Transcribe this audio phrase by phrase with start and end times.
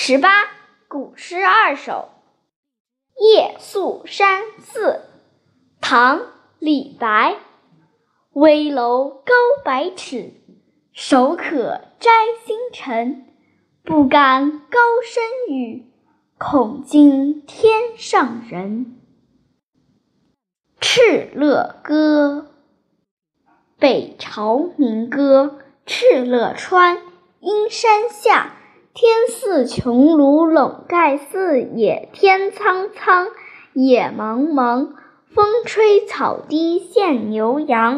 [0.00, 0.30] 十八，
[0.86, 2.10] 古诗二首
[3.34, 4.92] 《夜宿山寺》
[5.80, 6.18] 唐·
[6.60, 7.34] 李白。
[8.30, 9.34] 危楼高
[9.64, 10.34] 百尺，
[10.92, 12.10] 手可摘
[12.46, 13.26] 星辰。
[13.82, 15.90] 不敢高声语，
[16.38, 19.00] 恐惊天上人。
[20.80, 22.52] 《敕勒歌》
[23.80, 25.58] 北朝民歌。
[25.84, 27.02] 敕勒川，
[27.40, 28.54] 阴山下。
[29.00, 33.28] 天似穹庐笼盖四野，天苍苍，
[33.72, 34.88] 野茫茫，
[35.32, 37.78] 风吹草低见牛羊。